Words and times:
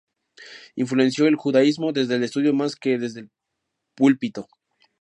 Influenció 0.75 1.27
el 1.27 1.35
Judaísmo 1.35 1.91
desde 1.93 2.15
el 2.15 2.23
estudio 2.23 2.55
más 2.55 2.75
que 2.75 2.97
desde 2.97 3.19
el 3.19 3.31
púlpito. 3.93 4.47